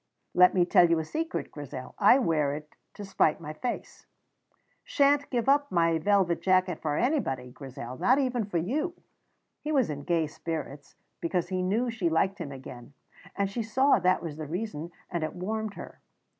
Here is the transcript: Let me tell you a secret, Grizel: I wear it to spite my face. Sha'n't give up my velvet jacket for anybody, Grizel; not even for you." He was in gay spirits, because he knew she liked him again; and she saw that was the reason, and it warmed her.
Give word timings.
Let 0.33 0.55
me 0.55 0.65
tell 0.65 0.89
you 0.89 0.97
a 0.97 1.05
secret, 1.05 1.51
Grizel: 1.51 1.93
I 1.99 2.17
wear 2.17 2.55
it 2.55 2.75
to 2.95 3.05
spite 3.05 3.39
my 3.39 3.53
face. 3.53 4.07
Sha'n't 4.83 5.29
give 5.29 5.47
up 5.47 5.71
my 5.71 5.99
velvet 5.99 6.41
jacket 6.41 6.81
for 6.81 6.97
anybody, 6.97 7.51
Grizel; 7.51 7.99
not 7.99 8.17
even 8.17 8.45
for 8.45 8.57
you." 8.57 8.95
He 9.61 9.71
was 9.71 9.91
in 9.91 10.01
gay 10.01 10.25
spirits, 10.25 10.95
because 11.19 11.49
he 11.49 11.61
knew 11.61 11.91
she 11.91 12.09
liked 12.09 12.39
him 12.39 12.51
again; 12.51 12.93
and 13.35 13.47
she 13.47 13.61
saw 13.61 13.99
that 13.99 14.23
was 14.23 14.37
the 14.37 14.47
reason, 14.47 14.91
and 15.11 15.23
it 15.23 15.35
warmed 15.35 15.75
her. 15.75 15.99